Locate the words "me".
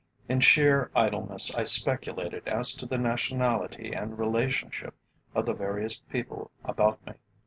7.05-7.13